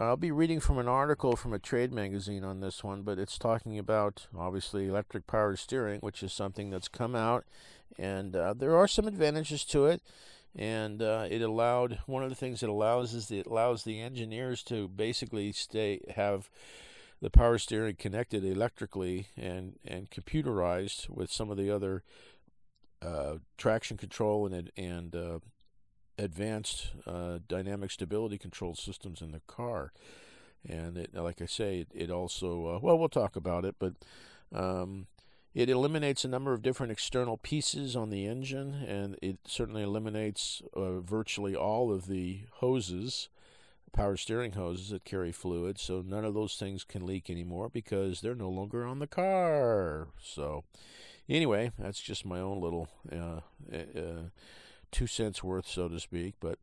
I'll 0.00 0.16
be 0.16 0.30
reading 0.30 0.60
from 0.60 0.78
an 0.78 0.88
article 0.88 1.36
from 1.36 1.52
a 1.52 1.58
trade 1.58 1.92
magazine 1.92 2.42
on 2.42 2.60
this 2.60 2.82
one, 2.82 3.02
but 3.02 3.18
it's 3.18 3.36
talking 3.36 3.78
about 3.78 4.28
obviously 4.34 4.88
electric 4.88 5.26
power 5.26 5.56
steering, 5.56 6.00
which 6.00 6.22
is 6.22 6.32
something 6.32 6.70
that's 6.70 6.88
come 6.88 7.14
out, 7.14 7.44
and 7.98 8.34
uh, 8.34 8.54
there 8.54 8.74
are 8.78 8.88
some 8.88 9.06
advantages 9.06 9.62
to 9.66 9.84
it. 9.84 10.00
And 10.56 11.02
uh, 11.02 11.26
it 11.30 11.42
allowed 11.42 11.98
one 12.06 12.22
of 12.24 12.30
the 12.30 12.34
things 12.34 12.62
it 12.62 12.70
allows 12.70 13.12
is 13.12 13.30
it 13.30 13.46
allows 13.46 13.84
the 13.84 14.00
engineers 14.00 14.62
to 14.64 14.88
basically 14.88 15.52
stay 15.52 16.00
have 16.16 16.48
the 17.20 17.28
power 17.28 17.58
steering 17.58 17.96
connected 17.96 18.42
electrically 18.42 19.26
and 19.36 19.78
and 19.84 20.10
computerized 20.10 21.10
with 21.10 21.30
some 21.30 21.50
of 21.50 21.58
the 21.58 21.70
other 21.70 22.02
uh, 23.02 23.34
traction 23.58 23.98
control 23.98 24.46
and 24.46 24.72
and 24.78 25.14
uh, 25.14 25.38
advanced 26.20 26.90
uh, 27.06 27.38
dynamic 27.48 27.90
stability 27.90 28.38
control 28.38 28.74
systems 28.74 29.20
in 29.20 29.32
the 29.32 29.40
car. 29.46 29.92
And 30.68 30.98
it, 30.98 31.14
like 31.14 31.40
I 31.40 31.46
say, 31.46 31.86
it, 31.92 32.10
also, 32.10 32.76
uh, 32.76 32.78
well, 32.80 32.98
we'll 32.98 33.08
talk 33.08 33.34
about 33.34 33.64
it, 33.64 33.76
but 33.78 33.94
um, 34.54 35.06
it 35.54 35.70
eliminates 35.70 36.24
a 36.24 36.28
number 36.28 36.52
of 36.52 36.62
different 36.62 36.92
external 36.92 37.38
pieces 37.38 37.96
on 37.96 38.10
the 38.10 38.26
engine, 38.26 38.74
and 38.74 39.16
it 39.22 39.38
certainly 39.46 39.82
eliminates 39.82 40.60
uh, 40.76 41.00
virtually 41.00 41.56
all 41.56 41.90
of 41.90 42.06
the 42.06 42.40
hoses, 42.56 43.30
power 43.92 44.16
steering 44.16 44.52
hoses 44.52 44.90
that 44.90 45.04
carry 45.04 45.32
fluid. 45.32 45.78
So 45.78 46.04
none 46.06 46.26
of 46.26 46.34
those 46.34 46.56
things 46.56 46.84
can 46.84 47.06
leak 47.06 47.30
anymore 47.30 47.70
because 47.70 48.20
they're 48.20 48.34
no 48.34 48.50
longer 48.50 48.86
on 48.86 48.98
the 48.98 49.06
car. 49.06 50.08
So, 50.22 50.64
anyway, 51.28 51.72
that's 51.78 52.00
just 52.00 52.26
my 52.26 52.38
own 52.38 52.60
little 52.60 52.88
uh, 53.10 53.40
uh, 53.74 54.28
two 54.90 55.06
cents 55.06 55.42
worth, 55.42 55.66
so 55.66 55.88
to 55.88 56.00
speak. 56.00 56.34
But 56.40 56.58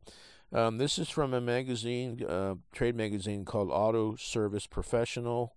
um, 0.52 0.78
this 0.78 0.98
is 0.98 1.08
from 1.08 1.34
a 1.34 1.40
magazine, 1.40 2.24
uh, 2.26 2.54
trade 2.72 2.96
magazine 2.96 3.44
called 3.44 3.70
Auto 3.70 4.16
Service 4.16 4.66
Professional. 4.66 5.54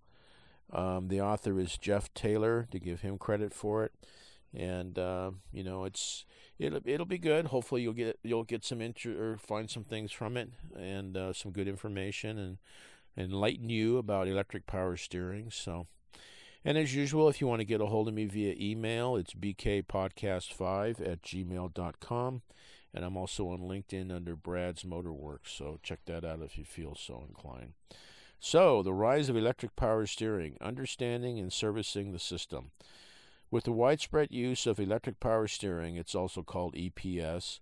Um, 0.74 1.08
the 1.08 1.22
author 1.22 1.60
is 1.60 1.78
Jeff 1.78 2.14
Taylor, 2.14 2.68
to 2.72 2.80
give 2.80 3.02
him 3.02 3.18
credit 3.18 3.54
for 3.54 3.84
it, 3.84 3.92
and 4.54 4.98
uh, 4.98 5.32
you 5.52 5.64
know 5.64 5.86
it's 5.86 6.26
it'll 6.60 6.82
it'll 6.86 7.06
be 7.06 7.18
good. 7.18 7.48
Hopefully 7.48 7.82
you'll 7.82 7.94
get 7.94 8.20
you'll 8.24 8.44
get 8.44 8.64
some 8.64 8.82
inter- 8.82 9.34
or 9.34 9.38
find 9.38 9.70
some 9.70 9.84
things 9.84 10.12
from 10.12 10.38
it 10.38 10.50
and 10.78 11.18
uh, 11.18 11.34
some 11.34 11.52
good 11.52 11.68
information 11.68 12.38
and 12.38 12.58
enlighten 13.18 13.70
you 13.70 13.98
about 13.98 14.28
electric 14.28 14.66
power 14.66 14.96
steering. 14.98 15.52
So. 15.52 15.88
And 16.64 16.78
as 16.78 16.94
usual, 16.94 17.28
if 17.28 17.42
you 17.42 17.48
want 17.48 17.60
to 17.60 17.66
get 17.66 17.82
a 17.82 17.88
hold 17.88 18.08
of 18.08 18.14
me 18.14 18.26
via 18.26 18.56
email, 18.60 19.16
it's 19.16 19.34
bkpodcast5 19.34 21.12
at 21.12 21.22
gmail.com. 21.24 22.42
And 22.94 23.06
I'm 23.06 23.18
also 23.18 23.50
on 23.50 23.60
LinkedIn 23.60 24.14
under 24.14 24.36
Brad's 24.36 24.84
Motorworks, 24.84 25.48
so 25.58 25.80
check 25.82 26.00
that 26.06 26.26
out 26.26 26.42
if 26.42 26.58
you 26.58 26.66
feel 26.66 26.94
so 26.94 27.24
inclined. 27.28 27.74
So, 28.40 28.84
the 28.84 28.94
rise 28.94 29.30
of 29.30 29.38
electric 29.38 29.76
power 29.76 30.06
steering, 30.06 30.58
understanding 30.60 31.40
and 31.40 31.54
servicing 31.54 32.12
the 32.12 32.20
system. 32.20 32.72
With 33.50 33.64
the 33.64 33.72
widespread 33.72 34.32
use 34.32 34.66
of 34.66 34.80
electric 34.80 35.20
power 35.20 35.48
steering, 35.48 35.96
it's 35.96 36.16
also 36.16 36.44
called 36.44 36.76
EPS, 36.76 37.60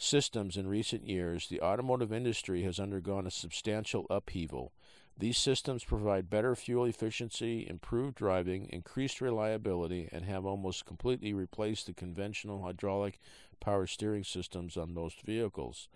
systems 0.00 0.56
in 0.56 0.66
recent 0.66 1.06
years, 1.06 1.48
the 1.48 1.60
automotive 1.60 2.12
industry 2.12 2.62
has 2.62 2.80
undergone 2.80 3.26
a 3.26 3.30
substantial 3.30 4.06
upheaval. 4.08 4.72
These 5.20 5.36
systems 5.36 5.84
provide 5.84 6.30
better 6.30 6.56
fuel 6.56 6.86
efficiency, 6.86 7.66
improved 7.68 8.14
driving, 8.14 8.70
increased 8.70 9.20
reliability, 9.20 10.08
and 10.10 10.24
have 10.24 10.46
almost 10.46 10.86
completely 10.86 11.34
replaced 11.34 11.86
the 11.86 11.92
conventional 11.92 12.62
hydraulic 12.62 13.20
power 13.60 13.86
steering 13.86 14.24
systems 14.24 14.78
on 14.78 14.94
most 14.94 15.20
vehicles. 15.20 15.90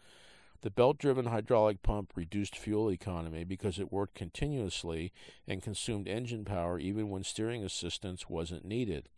The 0.60 0.68
belt 0.68 0.98
driven 0.98 1.24
hydraulic 1.24 1.82
pump 1.82 2.12
reduced 2.14 2.54
fuel 2.54 2.90
economy 2.92 3.44
because 3.44 3.78
it 3.78 3.90
worked 3.90 4.14
continuously 4.14 5.10
and 5.48 5.62
consumed 5.62 6.06
engine 6.06 6.44
power 6.44 6.78
even 6.78 7.08
when 7.08 7.24
steering 7.24 7.64
assistance 7.64 8.28
wasn't 8.28 8.66
needed. 8.66 9.08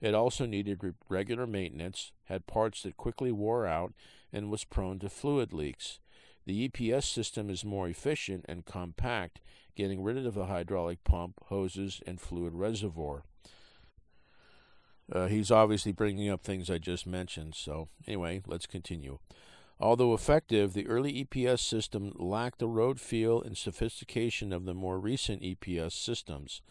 It 0.00 0.12
also 0.12 0.44
needed 0.44 0.82
re- 0.82 0.94
regular 1.08 1.46
maintenance, 1.46 2.10
had 2.24 2.48
parts 2.48 2.82
that 2.82 2.96
quickly 2.96 3.30
wore 3.30 3.64
out, 3.64 3.92
and 4.32 4.50
was 4.50 4.64
prone 4.64 4.98
to 4.98 5.08
fluid 5.08 5.52
leaks. 5.52 6.00
The 6.44 6.68
EPS 6.68 7.04
system 7.04 7.50
is 7.50 7.64
more 7.64 7.88
efficient 7.88 8.44
and 8.48 8.64
compact, 8.64 9.40
getting 9.76 10.02
rid 10.02 10.26
of 10.26 10.34
the 10.34 10.46
hydraulic 10.46 11.04
pump, 11.04 11.34
hoses, 11.46 12.00
and 12.06 12.20
fluid 12.20 12.54
reservoir. 12.54 13.22
Uh, 15.10 15.26
he's 15.26 15.50
obviously 15.50 15.92
bringing 15.92 16.28
up 16.28 16.42
things 16.42 16.70
I 16.70 16.78
just 16.78 17.06
mentioned, 17.06 17.54
so 17.54 17.88
anyway, 18.06 18.42
let's 18.46 18.66
continue. 18.66 19.18
Although 19.78 20.14
effective, 20.14 20.74
the 20.74 20.86
early 20.86 21.24
EPS 21.24 21.60
system 21.60 22.12
lacked 22.14 22.60
the 22.60 22.68
road 22.68 23.00
feel 23.00 23.42
and 23.42 23.56
sophistication 23.56 24.52
of 24.52 24.64
the 24.64 24.74
more 24.74 24.98
recent 24.98 25.42
EPS 25.42 25.92
systems. 25.92 26.62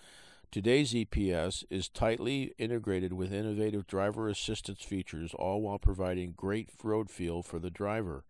Today's 0.50 0.94
EPS 0.94 1.64
is 1.70 1.88
tightly 1.88 2.53
integrated 2.58 3.14
with 3.14 3.34
innovative 3.34 3.88
driver 3.88 4.28
assistance 4.28 4.82
features, 4.82 5.34
all 5.34 5.62
while 5.62 5.80
providing 5.80 6.34
great 6.36 6.70
road 6.84 7.09
feel 7.09 7.42
for 7.42 7.59
the 7.59 7.70
driver. 7.70 8.24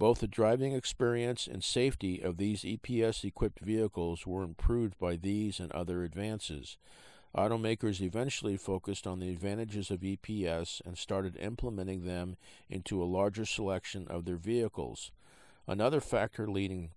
Both 0.00 0.20
the 0.20 0.28
driving 0.28 0.72
experience 0.72 1.46
and 1.46 1.62
safety 1.62 2.22
of 2.22 2.38
these 2.38 2.62
EPS 2.62 3.22
equipped 3.22 3.60
vehicles 3.60 4.26
were 4.26 4.42
improved 4.42 4.98
by 4.98 5.16
these 5.16 5.60
and 5.60 5.70
other 5.72 6.04
advances. 6.04 6.78
Automakers 7.36 8.00
eventually 8.00 8.56
focused 8.56 9.06
on 9.06 9.20
the 9.20 9.28
advantages 9.28 9.90
of 9.90 10.00
EPS 10.00 10.80
and 10.86 10.96
started 10.96 11.36
implementing 11.36 12.06
them 12.06 12.38
into 12.70 13.02
a 13.02 13.04
larger 13.04 13.44
selection 13.44 14.08
of 14.08 14.24
their 14.24 14.38
vehicles. 14.38 15.12
Another 15.66 16.00
factor 16.00 16.48
leading 16.48 16.92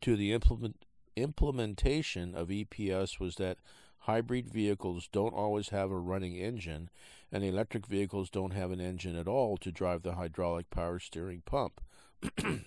to 0.00 0.16
the 0.16 0.32
implement, 0.32 0.86
implementation 1.16 2.34
of 2.34 2.48
EPS 2.48 3.20
was 3.20 3.36
that 3.36 3.58
hybrid 3.98 4.48
vehicles 4.48 5.06
don't 5.12 5.34
always 5.34 5.68
have 5.68 5.90
a 5.90 5.98
running 5.98 6.34
engine, 6.36 6.88
and 7.30 7.44
electric 7.44 7.86
vehicles 7.86 8.30
don't 8.30 8.54
have 8.54 8.70
an 8.70 8.80
engine 8.80 9.16
at 9.16 9.28
all 9.28 9.58
to 9.58 9.70
drive 9.70 10.02
the 10.02 10.14
hydraulic 10.14 10.70
power 10.70 10.98
steering 10.98 11.42
pump. 11.44 11.78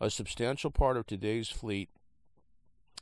a 0.00 0.10
substantial 0.10 0.70
part 0.70 0.96
of 0.96 1.06
today's 1.06 1.48
fleet 1.48 1.90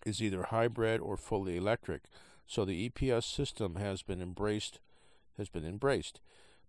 is 0.04 0.22
either 0.22 0.44
hybrid 0.44 1.00
or 1.00 1.16
fully 1.16 1.56
electric, 1.56 2.02
so 2.46 2.64
the 2.64 2.88
EPS 2.88 3.24
system 3.24 3.76
has 3.76 4.02
been 4.02 4.20
embraced 4.20 4.80
has 5.36 5.48
been 5.48 5.64
embraced. 5.64 6.20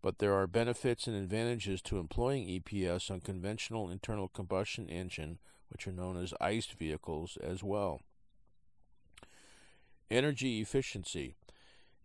But 0.01 0.19
there 0.19 0.33
are 0.33 0.47
benefits 0.47 1.07
and 1.07 1.15
advantages 1.15 1.81
to 1.83 1.97
employing 1.97 2.47
EPS 2.47 3.09
on 3.09 3.21
conventional 3.21 3.89
internal 3.89 4.27
combustion 4.27 4.87
engine, 4.89 5.39
which 5.69 5.87
are 5.87 5.91
known 5.91 6.21
as 6.21 6.33
ICE 6.39 6.67
vehicles 6.67 7.37
as 7.41 7.63
well. 7.63 8.01
Energy 10.11 10.61
efficiency. 10.61 11.35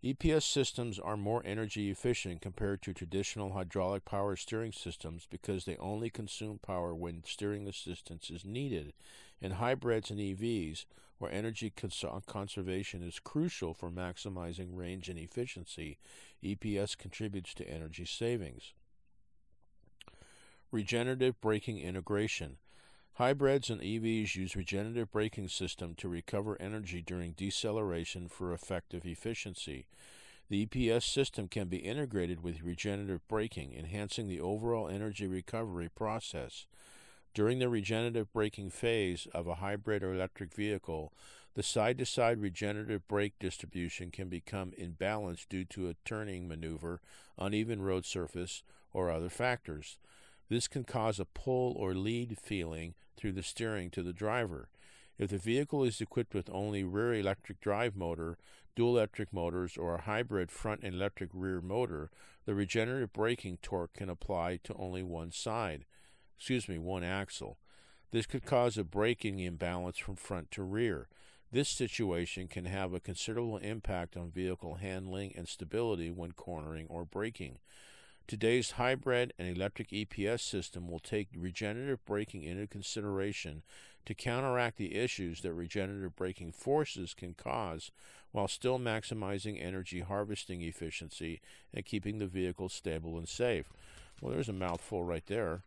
EPS 0.03 0.43
systems 0.43 0.99
are 0.99 1.15
more 1.15 1.41
energy 1.45 1.89
efficient 1.89 2.41
compared 2.41 2.81
to 2.81 2.93
traditional 2.93 3.53
hydraulic 3.53 4.03
power 4.03 4.35
steering 4.35 4.73
systems 4.73 5.25
because 5.29 5.63
they 5.63 5.77
only 5.77 6.09
consume 6.09 6.59
power 6.59 6.93
when 6.93 7.23
steering 7.25 7.69
assistance 7.69 8.29
is 8.29 8.43
needed. 8.43 8.91
In 9.39 9.51
hybrids 9.51 10.11
and 10.11 10.19
EVs, 10.19 10.83
where 11.19 11.31
energy 11.31 11.69
cons- 11.69 12.03
conservation 12.27 13.01
is 13.01 13.19
crucial 13.19 13.73
for 13.73 13.89
maximizing 13.89 14.75
range 14.75 15.07
and 15.07 15.17
efficiency, 15.17 15.97
EPS 16.43 16.97
contributes 16.97 17.53
to 17.53 17.69
energy 17.69 18.03
savings. 18.03 18.73
Regenerative 20.69 21.39
braking 21.39 21.79
integration. 21.79 22.57
Hybrids 23.17 23.69
and 23.69 23.79
EVs 23.79 24.35
use 24.35 24.55
regenerative 24.55 25.11
braking 25.11 25.47
system 25.47 25.93
to 25.95 26.09
recover 26.09 26.59
energy 26.59 26.99
during 26.99 27.33
deceleration 27.33 28.27
for 28.27 28.51
effective 28.51 29.05
efficiency. 29.05 29.85
The 30.49 30.65
EPS 30.65 31.03
system 31.03 31.47
can 31.47 31.67
be 31.67 31.77
integrated 31.77 32.41
with 32.41 32.63
regenerative 32.63 33.27
braking, 33.27 33.75
enhancing 33.77 34.27
the 34.27 34.39
overall 34.39 34.87
energy 34.87 35.27
recovery 35.27 35.89
process. 35.89 36.65
During 37.35 37.59
the 37.59 37.69
regenerative 37.69 38.33
braking 38.33 38.71
phase 38.71 39.27
of 39.31 39.45
a 39.45 39.55
hybrid 39.55 40.01
or 40.01 40.15
electric 40.15 40.51
vehicle, 40.51 41.13
the 41.53 41.61
side 41.61 41.99
to 41.99 42.07
side 42.07 42.41
regenerative 42.41 43.07
brake 43.07 43.33
distribution 43.39 44.09
can 44.09 44.27
become 44.27 44.71
imbalanced 44.71 45.49
due 45.49 45.65
to 45.65 45.87
a 45.87 45.95
turning 46.03 46.47
maneuver, 46.47 46.99
uneven 47.37 47.83
road 47.83 48.05
surface, 48.05 48.63
or 48.91 49.11
other 49.11 49.29
factors. 49.29 49.97
This 50.53 50.67
can 50.67 50.83
cause 50.83 51.19
a 51.19 51.25
pull 51.25 51.73
or 51.75 51.95
lead 51.95 52.37
feeling 52.37 52.93
through 53.17 53.31
the 53.31 53.41
steering 53.41 53.89
to 53.89 54.03
the 54.03 54.13
driver. 54.13 54.69
If 55.17 55.31
the 55.31 55.39
vehicle 55.39 55.83
is 55.83 55.99
equipped 55.99 56.35
with 56.35 56.47
only 56.51 56.83
rear 56.83 57.15
electric 57.15 57.59
drive 57.59 57.95
motor, 57.95 58.37
dual 58.75 58.95
electric 58.95 59.33
motors, 59.33 59.77
or 59.77 59.95
a 59.95 60.01
hybrid 60.01 60.51
front 60.51 60.83
and 60.83 60.93
electric 60.93 61.31
rear 61.33 61.59
motor, 61.59 62.11
the 62.45 62.53
regenerative 62.53 63.11
braking 63.13 63.57
torque 63.63 63.93
can 63.93 64.09
apply 64.09 64.59
to 64.65 64.75
only 64.75 65.01
one 65.01 65.31
side, 65.31 65.85
excuse 66.37 66.69
me, 66.69 66.77
one 66.77 67.03
axle. 67.03 67.57
This 68.11 68.27
could 68.27 68.45
cause 68.45 68.77
a 68.77 68.83
braking 68.83 69.39
imbalance 69.39 69.97
from 69.97 70.17
front 70.17 70.51
to 70.51 70.61
rear. 70.61 71.07
This 71.51 71.69
situation 71.69 72.47
can 72.47 72.65
have 72.65 72.93
a 72.93 72.99
considerable 72.99 73.57
impact 73.57 74.15
on 74.15 74.29
vehicle 74.29 74.75
handling 74.75 75.33
and 75.35 75.47
stability 75.47 76.11
when 76.11 76.33
cornering 76.33 76.85
or 76.91 77.05
braking. 77.05 77.57
Today's 78.25 78.71
hybrid 78.71 79.33
and 79.37 79.49
electric 79.49 79.89
EPS 79.89 80.39
system 80.39 80.87
will 80.87 80.99
take 80.99 81.27
regenerative 81.35 82.03
braking 82.05 82.43
into 82.43 82.67
consideration 82.67 83.63
to 84.05 84.15
counteract 84.15 84.77
the 84.77 84.95
issues 84.95 85.41
that 85.41 85.53
regenerative 85.53 86.15
braking 86.15 86.53
forces 86.53 87.13
can 87.13 87.33
cause 87.33 87.91
while 88.31 88.47
still 88.47 88.79
maximizing 88.79 89.63
energy 89.63 89.99
harvesting 89.99 90.61
efficiency 90.61 91.41
and 91.73 91.85
keeping 91.85 92.19
the 92.19 92.25
vehicle 92.25 92.69
stable 92.69 93.17
and 93.17 93.27
safe. 93.27 93.67
Well, 94.21 94.33
there's 94.33 94.49
a 94.49 94.53
mouthful 94.53 95.03
right 95.03 95.25
there. 95.27 95.63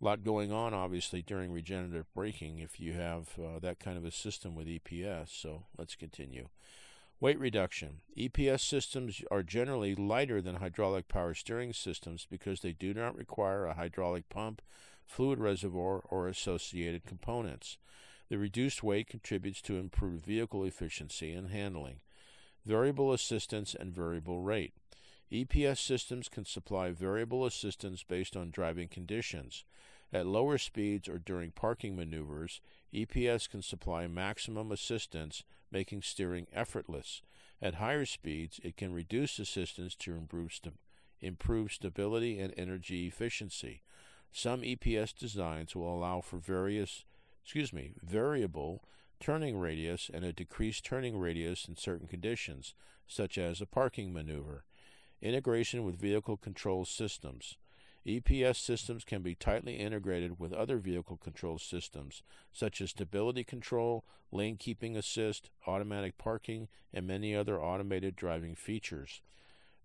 A 0.00 0.04
lot 0.04 0.22
going 0.22 0.52
on, 0.52 0.72
obviously, 0.72 1.22
during 1.22 1.50
regenerative 1.50 2.06
braking 2.14 2.60
if 2.60 2.78
you 2.78 2.92
have 2.92 3.30
uh, 3.38 3.58
that 3.60 3.80
kind 3.80 3.98
of 3.98 4.04
a 4.04 4.12
system 4.12 4.54
with 4.54 4.68
EPS. 4.68 5.30
So 5.30 5.64
let's 5.76 5.96
continue. 5.96 6.48
Weight 7.20 7.40
reduction. 7.40 8.00
EPS 8.16 8.60
systems 8.60 9.22
are 9.28 9.42
generally 9.42 9.96
lighter 9.96 10.40
than 10.40 10.56
hydraulic 10.56 11.08
power 11.08 11.34
steering 11.34 11.72
systems 11.72 12.28
because 12.30 12.60
they 12.60 12.70
do 12.70 12.94
not 12.94 13.16
require 13.16 13.66
a 13.66 13.74
hydraulic 13.74 14.28
pump, 14.28 14.62
fluid 15.04 15.40
reservoir, 15.40 15.98
or 16.10 16.28
associated 16.28 17.04
components. 17.04 17.76
The 18.28 18.38
reduced 18.38 18.84
weight 18.84 19.08
contributes 19.08 19.60
to 19.62 19.78
improved 19.78 20.24
vehicle 20.24 20.62
efficiency 20.62 21.32
and 21.32 21.50
handling. 21.50 22.02
Variable 22.64 23.12
assistance 23.12 23.74
and 23.74 23.92
variable 23.92 24.40
rate. 24.40 24.74
EPS 25.32 25.78
systems 25.78 26.28
can 26.28 26.44
supply 26.44 26.92
variable 26.92 27.44
assistance 27.44 28.04
based 28.04 28.36
on 28.36 28.52
driving 28.52 28.86
conditions. 28.86 29.64
At 30.12 30.26
lower 30.26 30.56
speeds 30.56 31.08
or 31.08 31.18
during 31.18 31.50
parking 31.50 31.94
maneuvers, 31.94 32.60
EPS 32.94 33.48
can 33.48 33.60
supply 33.60 34.06
maximum 34.06 34.72
assistance 34.72 35.44
making 35.70 36.02
steering 36.02 36.46
effortless. 36.52 37.20
At 37.60 37.74
higher 37.74 38.06
speeds, 38.06 38.58
it 38.62 38.76
can 38.76 38.92
reduce 38.92 39.38
assistance 39.38 39.94
to 39.96 40.14
improve, 40.14 40.52
st- 40.52 40.78
improve 41.20 41.72
stability 41.72 42.38
and 42.38 42.54
energy 42.56 43.06
efficiency. 43.06 43.82
Some 44.32 44.62
EPS 44.62 45.14
designs 45.14 45.74
will 45.74 45.92
allow 45.92 46.20
for 46.20 46.38
various, 46.38 47.04
excuse 47.42 47.72
me, 47.72 47.92
variable 48.02 48.82
turning 49.20 49.58
radius 49.58 50.10
and 50.12 50.24
a 50.24 50.32
decreased 50.32 50.84
turning 50.84 51.18
radius 51.18 51.66
in 51.66 51.76
certain 51.76 52.06
conditions, 52.06 52.74
such 53.06 53.36
as 53.36 53.60
a 53.60 53.66
parking 53.66 54.12
maneuver. 54.12 54.64
Integration 55.20 55.84
with 55.84 56.00
vehicle 56.00 56.36
control 56.36 56.84
systems. 56.84 57.56
EPS 58.06 58.56
systems 58.56 59.04
can 59.04 59.22
be 59.22 59.34
tightly 59.34 59.76
integrated 59.76 60.38
with 60.38 60.52
other 60.52 60.78
vehicle 60.78 61.16
control 61.16 61.58
systems, 61.58 62.22
such 62.52 62.80
as 62.80 62.90
stability 62.90 63.44
control, 63.44 64.04
lane 64.32 64.56
keeping 64.56 64.96
assist, 64.96 65.50
automatic 65.66 66.16
parking, 66.16 66.68
and 66.92 67.06
many 67.06 67.34
other 67.34 67.60
automated 67.60 68.16
driving 68.16 68.54
features. 68.54 69.20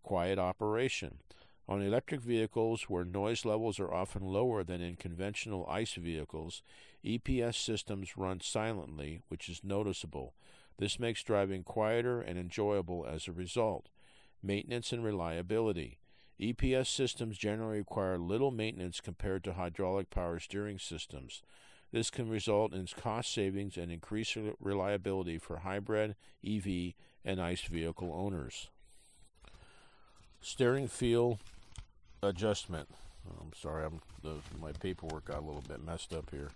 Quiet 0.04 0.40
operation. 0.40 1.20
On 1.68 1.82
electric 1.82 2.22
vehicles, 2.22 2.84
where 2.84 3.06
noise 3.06 3.46
levels 3.46 3.80
are 3.80 3.94
often 3.94 4.24
lower 4.24 4.64
than 4.64 4.82
in 4.82 4.98
conventional 4.98 5.66
ICE 5.70 5.94
vehicles, 5.94 6.62
EPS 7.06 7.56
systems 7.56 8.18
run 8.18 8.42
silently, 8.42 9.22
which 9.30 9.48
is 9.48 9.64
noticeable. 9.64 10.34
This 10.78 11.00
makes 11.00 11.24
driving 11.24 11.64
quieter 11.64 12.22
and 12.22 12.38
enjoyable 12.38 13.06
as 13.06 13.28
a 13.28 13.32
result. 13.32 13.88
Maintenance 14.42 14.92
and 14.92 15.04
reliability. 15.04 16.00
EPS 16.40 16.88
systems 16.88 17.38
generally 17.38 17.78
require 17.78 18.18
little 18.18 18.52
maintenance 18.52 19.00
compared 19.00 19.44
to 19.44 19.54
hydraulic 19.54 20.10
power 20.10 20.40
steering 20.40 20.80
systems. 20.80 21.42
This 21.92 22.10
can 22.10 22.28
result 22.28 22.74
in 22.74 22.88
cost 22.88 23.32
savings 23.32 23.78
and 23.78 23.92
increased 23.92 24.36
reliability 24.60 25.38
for 25.38 25.58
hybrid, 25.58 26.16
EV, 26.46 26.94
and 27.24 27.40
ICE 27.40 27.62
vehicle 27.62 28.12
owners. 28.12 28.70
Steering 30.42 30.88
feel 30.88 31.40
adjustment. 32.24 32.90
Oh, 33.30 33.44
I'm 33.44 33.54
sorry, 33.54 33.86
I'm 33.86 34.02
the, 34.24 34.38
my 34.60 34.72
paperwork 34.72 35.26
got 35.26 35.38
a 35.38 35.46
little 35.46 35.64
bit 35.68 35.84
messed 35.86 36.14
up 36.14 36.32
here. 36.32 36.50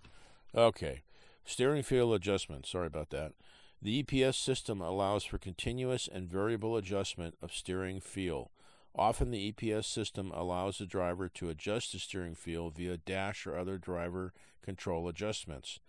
Okay, 0.55 1.03
steering 1.45 1.83
feel 1.83 2.13
adjustment. 2.13 2.65
Sorry 2.65 2.87
about 2.87 3.11
that. 3.11 3.33
The 3.81 4.01
EPS 4.01 4.35
system 4.35 4.81
allows 4.81 5.23
for 5.23 5.37
continuous 5.37 6.09
and 6.11 6.27
variable 6.27 6.75
adjustment 6.75 7.35
of 7.43 7.53
steering 7.53 8.01
feel. 8.01 8.49
Often 8.97 9.29
the 9.29 9.51
EPS 9.51 9.85
system 9.85 10.31
allows 10.33 10.79
the 10.79 10.87
driver 10.87 11.29
to 11.29 11.49
adjust 11.49 11.91
the 11.91 11.99
steering 11.99 12.33
feel 12.33 12.71
via 12.71 12.97
dash 12.97 13.45
or 13.45 13.55
other 13.55 13.77
driver 13.77 14.33
control 14.63 15.07
adjustments. 15.07 15.79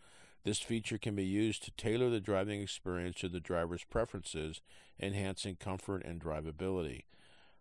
This 0.44 0.60
feature 0.60 0.98
can 0.98 1.14
be 1.14 1.24
used 1.24 1.64
to 1.64 1.70
tailor 1.72 2.10
the 2.10 2.20
driving 2.20 2.60
experience 2.60 3.16
to 3.20 3.28
the 3.28 3.40
driver's 3.40 3.84
preferences, 3.84 4.60
enhancing 5.00 5.56
comfort 5.56 6.04
and 6.04 6.20
drivability. 6.20 7.04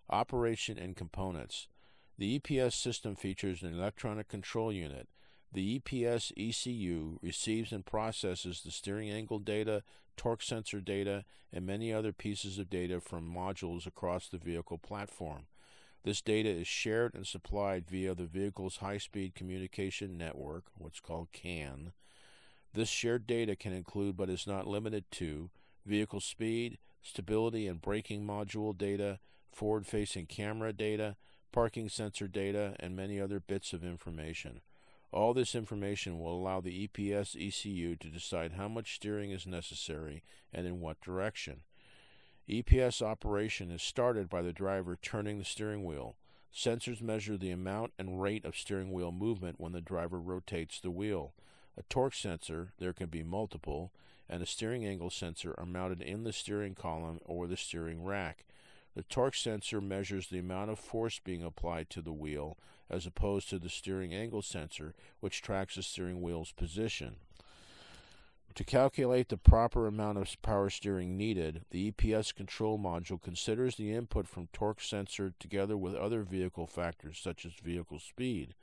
Operation 0.10 0.78
and 0.78 0.96
components. 0.96 1.68
The 2.18 2.40
EPS 2.40 2.74
system 2.74 3.16
features 3.16 3.64
an 3.64 3.74
electronic 3.74 4.28
control 4.28 4.72
unit. 4.72 5.08
The 5.54 5.80
EPS 5.80 6.32
ECU 6.38 7.20
receives 7.22 7.72
and 7.72 7.86
processes 7.86 8.62
the 8.62 8.72
steering 8.72 9.10
angle 9.10 9.40
data, 9.40 9.84
torque 10.18 10.44
sensor 10.44 10.82
data, 10.82 11.24
and 11.54 11.66
many 11.66 11.94
other 11.94 12.12
pieces 12.12 12.60
of 12.60 12.70
data 12.70 13.00
from 13.00 13.34
modules 13.34 13.88
across 13.88 14.28
the 14.28 14.38
vehicle 14.38 14.78
platform. 14.78 15.46
This 16.04 16.22
data 16.22 16.50
is 16.50 16.68
shared 16.68 17.16
and 17.16 17.26
supplied 17.26 17.90
via 17.90 18.16
the 18.16 18.26
vehicle's 18.26 18.78
high 18.78 18.98
speed 18.98 19.36
communication 19.36 20.18
network, 20.18 20.66
what's 20.78 21.00
called 21.00 21.32
CAN. 21.32 21.94
This 22.74 22.90
shared 22.90 23.26
data 23.28 23.56
can 23.56 23.74
include, 23.74 24.18
but 24.18 24.30
is 24.30 24.46
not 24.46 24.68
limited 24.68 25.06
to, 25.12 25.50
vehicle 25.86 26.20
speed, 26.20 26.78
stability 27.02 27.68
and 27.68 27.82
braking 27.82 28.26
module 28.26 28.78
data, 28.78 29.20
forward 29.52 29.88
facing 29.88 30.26
camera 30.26 30.74
data, 30.74 31.16
parking 31.52 31.90
sensor 31.90 32.28
data, 32.28 32.76
and 32.80 32.96
many 32.96 33.20
other 33.20 33.40
bits 33.40 33.74
of 33.74 33.84
information. 33.84 34.62
All 35.12 35.34
this 35.34 35.56
information 35.56 36.20
will 36.20 36.34
allow 36.34 36.60
the 36.60 36.88
EPS 36.88 37.36
ECU 37.36 37.96
to 37.96 38.10
decide 38.10 38.54
how 38.54 38.68
much 38.68 38.96
steering 38.96 39.32
is 39.32 39.48
necessary 39.48 40.24
and 40.54 40.68
in 40.68 40.82
what 40.82 41.02
direction. 41.02 41.62
EPS 42.50 43.02
operation 43.02 43.72
is 43.72 43.82
started 43.82 44.30
by 44.30 44.42
the 44.42 44.54
driver 44.54 44.98
turning 45.02 45.38
the 45.38 45.46
steering 45.46 45.86
wheel. 45.86 46.16
Sensors 46.54 47.02
measure 47.02 47.38
the 47.38 47.52
amount 47.52 47.94
and 48.00 48.22
rate 48.22 48.46
of 48.46 48.58
steering 48.58 48.92
wheel 48.92 49.12
movement 49.12 49.60
when 49.60 49.74
the 49.74 49.82
driver 49.82 50.20
rotates 50.20 50.80
the 50.80 50.92
wheel. 50.92 51.34
A 51.78 51.84
torque 51.84 52.16
sensor, 52.16 52.74
there 52.80 52.94
can 52.94 53.10
be 53.10 53.24
multiple, 53.24 53.92
and 54.30 54.42
a 54.42 54.46
steering 54.46 54.86
angle 54.86 55.10
sensor 55.10 55.54
are 55.58 55.66
mounted 55.66 56.02
in 56.02 56.24
the 56.24 56.34
steering 56.34 56.74
column 56.74 57.20
or 57.26 57.48
the 57.48 57.58
steering 57.58 58.04
rack. 58.04 58.46
The 58.98 59.04
torque 59.04 59.36
sensor 59.36 59.80
measures 59.80 60.28
the 60.28 60.40
amount 60.40 60.72
of 60.72 60.80
force 60.80 61.20
being 61.20 61.44
applied 61.44 61.92
to 61.92 62.02
the 62.02 62.12
wheel 62.12 62.58
as 62.90 63.06
opposed 63.06 63.48
to 63.50 63.60
the 63.60 63.70
steering 63.70 64.12
angle 64.12 64.42
sensor, 64.42 64.96
which 65.20 65.44
tracks 65.44 65.76
the 65.76 65.84
steering 65.84 66.20
wheel's 66.20 66.52
position. 66.52 67.18
To 68.56 68.64
calculate 68.64 69.30
the 69.30 69.38
proper 69.38 69.86
amount 69.86 70.18
of 70.18 70.42
power 70.42 70.72
steering 70.72 71.16
needed, 71.16 71.64
the 71.70 71.92
EPS 71.92 72.34
control 72.34 72.80
module 72.80 73.22
considers 73.22 73.76
the 73.76 73.94
input 73.94 74.28
from 74.28 74.48
torque 74.52 74.82
sensor 74.82 75.32
together 75.40 75.78
with 75.78 75.94
other 75.94 76.24
vehicle 76.24 76.66
factors 76.66 77.20
such 77.20 77.46
as 77.46 77.54
vehicle 77.54 78.00
speed. 78.00 78.56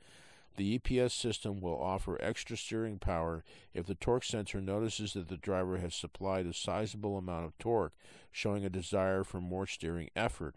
The 0.57 0.79
EPS 0.79 1.11
system 1.11 1.59
will 1.59 1.81
offer 1.81 2.17
extra 2.21 2.55
steering 2.55 2.97
power 2.97 3.43
if 3.73 3.85
the 3.85 3.95
torque 3.95 4.23
sensor 4.23 4.61
notices 4.61 5.13
that 5.13 5.27
the 5.27 5.37
driver 5.37 5.77
has 5.77 5.93
supplied 5.93 6.45
a 6.45 6.53
sizable 6.53 7.17
amount 7.17 7.45
of 7.45 7.57
torque, 7.57 7.93
showing 8.31 8.63
a 8.63 8.69
desire 8.69 9.23
for 9.23 9.41
more 9.41 9.67
steering 9.67 10.09
effort. 10.15 10.55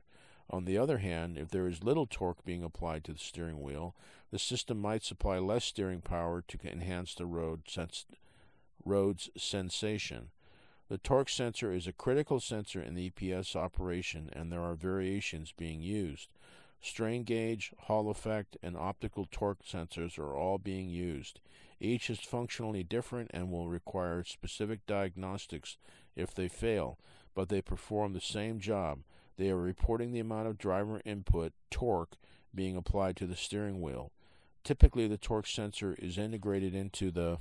On 0.50 0.64
the 0.64 0.78
other 0.78 0.98
hand, 0.98 1.36
if 1.36 1.50
there 1.50 1.66
is 1.66 1.82
little 1.82 2.06
torque 2.06 2.44
being 2.44 2.62
applied 2.62 3.04
to 3.04 3.12
the 3.12 3.18
steering 3.18 3.60
wheel, 3.60 3.94
the 4.30 4.38
system 4.38 4.78
might 4.78 5.02
supply 5.02 5.38
less 5.38 5.64
steering 5.64 6.00
power 6.00 6.42
to 6.46 6.58
enhance 6.64 7.14
the 7.14 7.26
road 7.26 7.62
sens- 7.68 8.06
road's 8.84 9.30
sensation. 9.36 10.30
The 10.88 10.98
torque 10.98 11.28
sensor 11.28 11.72
is 11.72 11.86
a 11.86 11.92
critical 11.92 12.40
sensor 12.40 12.80
in 12.80 12.94
the 12.94 13.10
EPS 13.10 13.54
operation, 13.54 14.30
and 14.32 14.50
there 14.50 14.62
are 14.62 14.74
variations 14.74 15.52
being 15.52 15.82
used. 15.82 16.30
Strain 16.80 17.24
gauge, 17.24 17.72
Hall 17.80 18.10
effect, 18.10 18.56
and 18.62 18.76
optical 18.76 19.26
torque 19.30 19.64
sensors 19.64 20.18
are 20.18 20.36
all 20.36 20.58
being 20.58 20.88
used. 20.88 21.40
Each 21.80 22.10
is 22.10 22.20
functionally 22.20 22.82
different 22.82 23.30
and 23.32 23.50
will 23.50 23.68
require 23.68 24.24
specific 24.24 24.86
diagnostics 24.86 25.76
if 26.16 26.34
they 26.34 26.48
fail, 26.48 26.98
but 27.34 27.48
they 27.48 27.62
perform 27.62 28.12
the 28.12 28.20
same 28.20 28.58
job. 28.58 29.00
They 29.36 29.50
are 29.50 29.56
reporting 29.56 30.12
the 30.12 30.20
amount 30.20 30.48
of 30.48 30.58
driver 30.58 31.00
input, 31.04 31.52
torque, 31.70 32.16
being 32.54 32.76
applied 32.76 33.16
to 33.16 33.26
the 33.26 33.36
steering 33.36 33.80
wheel. 33.80 34.12
Typically, 34.64 35.06
the 35.06 35.16
torque 35.16 35.46
sensor 35.46 35.94
is 35.98 36.18
integrated 36.18 36.74
into 36.74 37.10
the 37.10 37.38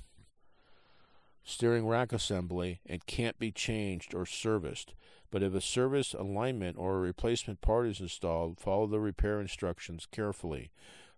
steering 1.47 1.87
rack 1.87 2.11
assembly 2.11 2.81
and 2.85 3.05
can't 3.05 3.39
be 3.39 3.51
changed 3.51 4.13
or 4.13 4.25
serviced. 4.25 4.93
But 5.31 5.41
if 5.41 5.53
a 5.53 5.61
service 5.61 6.13
alignment 6.13 6.77
or 6.77 6.97
a 6.97 6.99
replacement 6.99 7.61
part 7.61 7.87
is 7.87 8.01
installed, 8.01 8.59
follow 8.59 8.85
the 8.85 8.99
repair 8.99 9.39
instructions 9.39 10.05
carefully. 10.11 10.71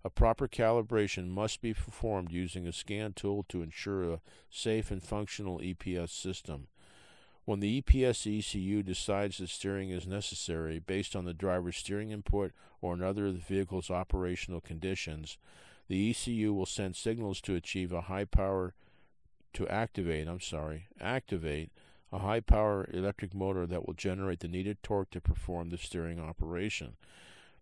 A 0.06 0.10
proper 0.12 0.48
calibration 0.48 1.30
must 1.30 1.62
be 1.62 1.74
performed 1.74 2.32
using 2.32 2.68
a 2.68 2.72
scan 2.72 3.14
tool 3.14 3.44
to 3.50 3.64
ensure 3.64 4.04
a 4.04 4.22
safe 4.52 4.92
and 4.92 5.04
functional 5.04 5.60
EPS 5.60 6.10
system. 6.10 6.68
When 7.46 7.60
the 7.60 7.82
EPS 7.82 8.28
ECU 8.28 8.84
decides 8.84 9.40
that 9.40 9.50
steering 9.50 9.90
is 9.90 10.06
necessary 10.06 10.78
based 10.78 11.16
on 11.16 11.26
the 11.26 11.34
driver's 11.34 11.78
steering 11.78 12.12
input 12.12 12.52
or 12.82 12.94
another 12.94 13.26
of 13.26 13.34
the 13.34 13.40
vehicle's 13.40 13.90
operational 13.90 14.62
conditions, 14.62 15.40
the 15.88 16.12
ECU 16.12 16.54
will 16.54 16.68
send 16.68 16.96
signals 16.96 17.42
to 17.42 17.56
achieve 17.56 17.92
a 17.92 18.02
high 18.02 18.26
power 18.26 18.76
to 19.54 19.68
activate, 19.68 20.28
I'm 20.28 20.40
sorry, 20.40 20.88
activate 21.00 21.72
a 22.12 22.20
high 22.20 22.40
power 22.40 22.90
electric 22.92 23.34
motor 23.34 23.66
that 23.68 23.86
will 23.86 23.94
generate 23.94 24.40
the 24.40 24.48
needed 24.48 24.82
torque 24.82 25.12
to 25.12 25.22
perform 25.22 25.70
the 25.70 25.78
steering 25.78 26.20
operation. 26.20 26.96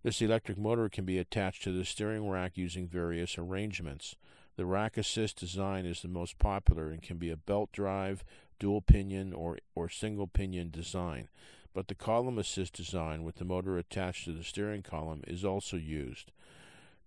This 0.03 0.21
electric 0.21 0.57
motor 0.57 0.89
can 0.89 1.05
be 1.05 1.17
attached 1.17 1.63
to 1.63 1.71
the 1.71 1.83
steering 1.83 2.29
rack 2.29 2.53
using 2.55 2.87
various 2.87 3.37
arrangements. 3.37 4.15
The 4.55 4.65
rack 4.65 4.97
assist 4.97 5.37
design 5.37 5.85
is 5.85 6.01
the 6.01 6.07
most 6.07 6.39
popular 6.39 6.89
and 6.89 7.01
can 7.01 7.17
be 7.17 7.29
a 7.29 7.37
belt 7.37 7.71
drive, 7.71 8.23
dual 8.59 8.81
pinion, 8.81 9.33
or, 9.33 9.59
or 9.75 9.89
single 9.89 10.27
pinion 10.27 10.69
design. 10.71 11.27
But 11.73 11.89
the 11.89 11.95
column 11.95 12.39
assist 12.39 12.73
design 12.73 13.23
with 13.23 13.35
the 13.35 13.45
motor 13.45 13.77
attached 13.77 14.25
to 14.25 14.33
the 14.33 14.43
steering 14.43 14.81
column 14.81 15.23
is 15.27 15.45
also 15.45 15.77
used. 15.77 16.31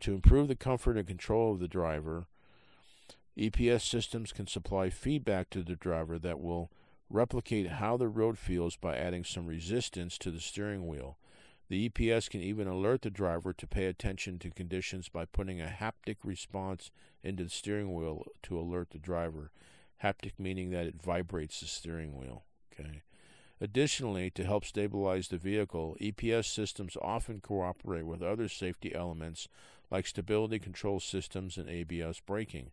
To 0.00 0.14
improve 0.14 0.48
the 0.48 0.54
comfort 0.54 0.96
and 0.96 1.06
control 1.06 1.52
of 1.52 1.58
the 1.58 1.68
driver, 1.68 2.26
EPS 3.38 3.82
systems 3.82 4.32
can 4.32 4.46
supply 4.46 4.90
feedback 4.90 5.50
to 5.50 5.62
the 5.62 5.76
driver 5.76 6.18
that 6.18 6.40
will 6.40 6.70
replicate 7.08 7.68
how 7.68 7.96
the 7.96 8.08
road 8.08 8.38
feels 8.38 8.76
by 8.76 8.96
adding 8.96 9.24
some 9.24 9.46
resistance 9.46 10.16
to 10.18 10.30
the 10.30 10.40
steering 10.40 10.86
wheel. 10.86 11.18
The 11.68 11.88
EPS 11.88 12.28
can 12.28 12.40
even 12.40 12.66
alert 12.66 13.02
the 13.02 13.10
driver 13.10 13.52
to 13.52 13.66
pay 13.66 13.86
attention 13.86 14.38
to 14.40 14.50
conditions 14.50 15.08
by 15.08 15.24
putting 15.24 15.60
a 15.60 15.66
haptic 15.66 16.16
response 16.24 16.90
into 17.22 17.44
the 17.44 17.50
steering 17.50 17.94
wheel 17.94 18.24
to 18.42 18.58
alert 18.58 18.90
the 18.90 18.98
driver. 18.98 19.52
Haptic 20.02 20.32
meaning 20.38 20.70
that 20.70 20.86
it 20.86 21.00
vibrates 21.00 21.60
the 21.60 21.66
steering 21.66 22.16
wheel. 22.16 22.44
Okay. 22.72 23.02
Additionally, 23.60 24.30
to 24.30 24.44
help 24.44 24.64
stabilize 24.64 25.28
the 25.28 25.36
vehicle, 25.36 25.96
EPS 26.00 26.46
systems 26.46 26.96
often 27.00 27.40
cooperate 27.40 28.06
with 28.06 28.22
other 28.22 28.48
safety 28.48 28.94
elements 28.94 29.48
like 29.90 30.06
stability 30.06 30.58
control 30.58 30.98
systems 30.98 31.58
and 31.58 31.68
ABS 31.68 32.20
braking. 32.20 32.70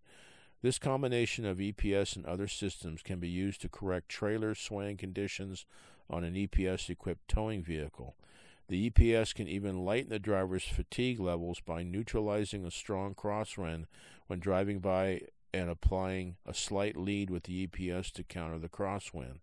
This 0.63 0.79
combination 0.79 1.45
of 1.45 1.59
EPS 1.59 2.15
and 2.15 2.25
other 2.25 2.47
systems 2.47 3.03
can 3.03 3.19
be 3.19 3.29
used 3.29 3.61
to 3.61 3.69
correct 3.69 4.09
trailer 4.09 4.55
swaying 4.55 4.97
conditions 4.97 5.65
on 6.09 6.23
an 6.23 6.33
EPS 6.33 6.89
equipped 6.89 7.27
towing 7.27 7.61
vehicle. 7.61 8.15
The 8.67 8.89
EPS 8.89 9.35
can 9.35 9.47
even 9.47 9.85
lighten 9.85 10.09
the 10.09 10.19
driver's 10.19 10.63
fatigue 10.63 11.19
levels 11.19 11.59
by 11.59 11.83
neutralizing 11.83 12.65
a 12.65 12.71
strong 12.71 13.13
crosswind 13.13 13.85
when 14.25 14.39
driving 14.39 14.79
by 14.79 15.21
and 15.53 15.69
applying 15.69 16.37
a 16.45 16.53
slight 16.53 16.97
lead 16.97 17.29
with 17.29 17.43
the 17.43 17.67
EPS 17.67 18.11
to 18.13 18.23
counter 18.23 18.57
the 18.57 18.67
crosswind. 18.67 19.39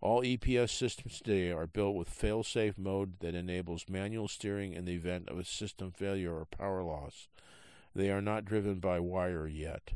All 0.00 0.22
EPS 0.22 0.70
systems 0.70 1.18
today 1.18 1.50
are 1.50 1.66
built 1.66 1.96
with 1.96 2.08
fail-safe 2.08 2.78
mode 2.78 3.18
that 3.20 3.34
enables 3.34 3.88
manual 3.88 4.28
steering 4.28 4.72
in 4.72 4.84
the 4.84 4.94
event 4.94 5.28
of 5.28 5.38
a 5.38 5.44
system 5.44 5.90
failure 5.90 6.32
or 6.32 6.44
power 6.44 6.84
loss. 6.84 7.26
They 7.94 8.10
are 8.10 8.22
not 8.22 8.44
driven 8.44 8.78
by 8.78 9.00
wire 9.00 9.48
yet. 9.48 9.90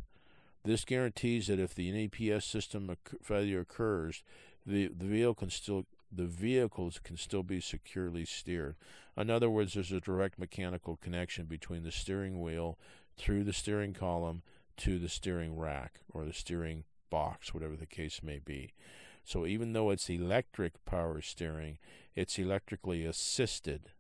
This 0.65 0.85
guarantees 0.85 1.49
that 1.49 1.59
if 1.59 1.75
the 1.75 2.09
EPS 2.09 2.45
system 2.45 2.95
failure 3.23 3.61
occurs, 3.61 4.23
the, 4.65 4.89
the 4.89 5.07
vehicle 5.07 5.35
can 5.35 5.51
still 5.51 5.87
the 6.15 6.27
vehicles 6.27 7.01
can 7.03 7.17
still 7.17 7.43
be 7.43 7.59
securely 7.59 8.27
steered. 8.27 8.77
In 9.17 9.31
other 9.31 9.49
words, 9.49 9.73
there's 9.73 9.93
a 9.93 10.01
direct 10.01 10.39
mechanical 10.39 10.97
connection 10.97 11.47
between 11.47 11.85
the 11.85 11.91
steering 11.91 12.41
wheel 12.41 12.79
through 13.17 13.45
the 13.45 13.53
steering 13.53 13.95
column 13.95 14.43
to 14.77 14.99
the 14.99 15.09
steering 15.09 15.57
rack 15.57 16.01
or 16.13 16.25
the 16.25 16.35
steering 16.35 16.85
box, 17.09 17.55
whatever 17.55 17.77
the 17.77 17.87
case 17.87 18.21
may 18.23 18.39
be. 18.39 18.73
So 19.25 19.47
even 19.47 19.73
though 19.73 19.91
it's 19.91 20.11
electric 20.11 20.85
power 20.85 21.21
steering, 21.21 21.79
it's 22.15 22.39
electrically 22.39 23.05
assisted. 23.05 23.91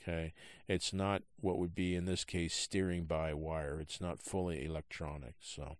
Okay, 0.00 0.32
it's 0.68 0.92
not 0.92 1.22
what 1.40 1.58
would 1.58 1.74
be 1.74 1.94
in 1.94 2.06
this 2.06 2.24
case 2.24 2.54
steering 2.54 3.04
by 3.04 3.32
wire. 3.34 3.78
It's 3.80 4.00
not 4.00 4.20
fully 4.20 4.64
electronic. 4.64 5.34
So, 5.40 5.76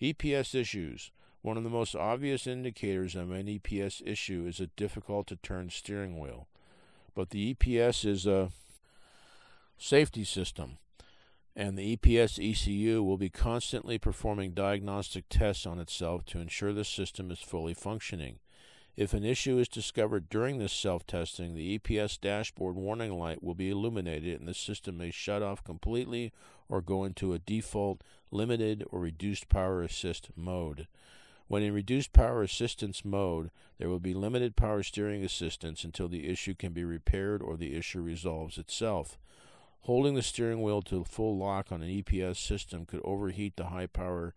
EPS 0.00 0.54
issues. 0.54 1.10
One 1.42 1.56
of 1.56 1.64
the 1.64 1.70
most 1.70 1.94
obvious 1.94 2.46
indicators 2.46 3.14
of 3.14 3.30
an 3.30 3.46
EPS 3.46 4.02
issue 4.06 4.46
is 4.48 4.60
a 4.60 4.66
difficult 4.68 5.26
to 5.28 5.36
turn 5.36 5.70
steering 5.70 6.18
wheel. 6.18 6.48
But 7.14 7.30
the 7.30 7.54
EPS 7.54 8.04
is 8.04 8.26
a 8.26 8.50
safety 9.78 10.24
system, 10.24 10.78
and 11.54 11.78
the 11.78 11.96
EPS 11.96 12.38
ECU 12.38 13.02
will 13.02 13.16
be 13.16 13.30
constantly 13.30 13.96
performing 13.96 14.52
diagnostic 14.52 15.24
tests 15.30 15.66
on 15.66 15.78
itself 15.78 16.24
to 16.26 16.40
ensure 16.40 16.72
the 16.72 16.84
system 16.84 17.30
is 17.30 17.38
fully 17.38 17.74
functioning. 17.74 18.38
If 18.96 19.12
an 19.12 19.24
issue 19.24 19.58
is 19.58 19.68
discovered 19.68 20.30
during 20.30 20.58
this 20.58 20.72
self 20.72 21.06
testing, 21.06 21.54
the 21.54 21.78
EPS 21.78 22.18
dashboard 22.18 22.76
warning 22.76 23.18
light 23.18 23.42
will 23.42 23.54
be 23.54 23.68
illuminated 23.68 24.40
and 24.40 24.48
the 24.48 24.54
system 24.54 24.96
may 24.96 25.10
shut 25.10 25.42
off 25.42 25.62
completely 25.62 26.32
or 26.66 26.80
go 26.80 27.04
into 27.04 27.34
a 27.34 27.38
default 27.38 28.02
limited 28.30 28.84
or 28.90 29.00
reduced 29.00 29.50
power 29.50 29.82
assist 29.82 30.30
mode. 30.34 30.86
When 31.46 31.62
in 31.62 31.74
reduced 31.74 32.14
power 32.14 32.42
assistance 32.42 33.04
mode, 33.04 33.50
there 33.78 33.90
will 33.90 34.00
be 34.00 34.14
limited 34.14 34.56
power 34.56 34.82
steering 34.82 35.22
assistance 35.22 35.84
until 35.84 36.08
the 36.08 36.28
issue 36.28 36.54
can 36.54 36.72
be 36.72 36.82
repaired 36.82 37.42
or 37.42 37.58
the 37.58 37.74
issue 37.74 38.00
resolves 38.00 38.56
itself. 38.56 39.18
Holding 39.82 40.14
the 40.14 40.22
steering 40.22 40.62
wheel 40.62 40.80
to 40.82 41.04
full 41.04 41.36
lock 41.36 41.70
on 41.70 41.82
an 41.82 41.90
EPS 41.90 42.38
system 42.38 42.86
could 42.86 43.02
overheat 43.04 43.56
the 43.56 43.66
high 43.66 43.86
power 43.86 44.34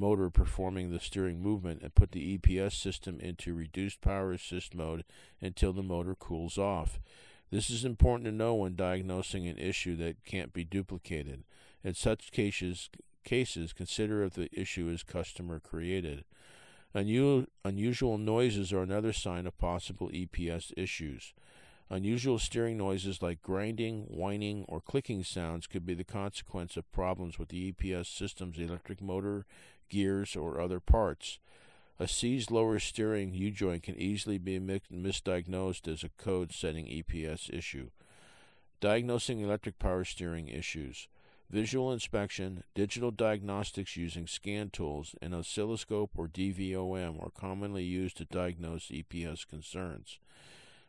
motor 0.00 0.30
performing 0.30 0.90
the 0.90 0.98
steering 0.98 1.42
movement 1.42 1.82
and 1.82 1.94
put 1.94 2.12
the 2.12 2.38
EPS 2.38 2.72
system 2.72 3.20
into 3.20 3.54
reduced 3.54 4.00
power 4.00 4.32
assist 4.32 4.74
mode 4.74 5.04
until 5.40 5.72
the 5.72 5.82
motor 5.82 6.14
cools 6.14 6.56
off. 6.56 6.98
This 7.50 7.68
is 7.68 7.84
important 7.84 8.24
to 8.24 8.32
know 8.32 8.54
when 8.54 8.76
diagnosing 8.76 9.46
an 9.46 9.58
issue 9.58 9.96
that 9.96 10.24
can't 10.24 10.52
be 10.52 10.64
duplicated. 10.64 11.44
In 11.84 11.94
such 11.94 12.32
cases, 12.32 12.88
cases 13.24 13.72
consider 13.72 14.24
if 14.24 14.34
the 14.34 14.48
issue 14.58 14.88
is 14.88 15.02
customer 15.02 15.60
created. 15.60 16.24
unusual 16.94 18.18
noises 18.18 18.72
are 18.72 18.82
another 18.82 19.12
sign 19.12 19.46
of 19.46 19.58
possible 19.58 20.08
EPS 20.08 20.72
issues. 20.76 21.34
Unusual 21.92 22.38
steering 22.38 22.76
noises 22.76 23.20
like 23.20 23.42
grinding, 23.42 24.02
whining, 24.02 24.64
or 24.68 24.80
clicking 24.80 25.24
sounds 25.24 25.66
could 25.66 25.84
be 25.84 25.94
the 25.94 26.04
consequence 26.04 26.76
of 26.76 26.90
problems 26.92 27.36
with 27.36 27.48
the 27.48 27.72
EPS 27.72 28.06
system's 28.06 28.60
electric 28.60 29.02
motor, 29.02 29.44
gears, 29.90 30.34
or 30.34 30.60
other 30.60 30.80
parts. 30.80 31.38
A 31.98 32.08
seized 32.08 32.50
lower 32.50 32.78
steering 32.78 33.34
U 33.34 33.50
joint 33.50 33.82
can 33.82 33.94
easily 33.96 34.38
be 34.38 34.58
misdiagnosed 34.58 35.86
as 35.86 36.02
a 36.02 36.08
code 36.16 36.50
setting 36.52 36.86
EPS 36.86 37.52
issue. 37.52 37.90
Diagnosing 38.80 39.40
electric 39.40 39.78
power 39.78 40.04
steering 40.04 40.48
issues. 40.48 41.08
Visual 41.50 41.92
inspection, 41.92 42.62
digital 42.74 43.10
diagnostics 43.10 43.96
using 43.96 44.26
scan 44.26 44.70
tools, 44.70 45.14
and 45.20 45.34
oscilloscope 45.34 46.12
or 46.16 46.28
DVOM 46.28 47.22
are 47.22 47.30
commonly 47.30 47.82
used 47.82 48.16
to 48.16 48.24
diagnose 48.24 48.86
EPS 48.86 49.46
concerns. 49.46 50.20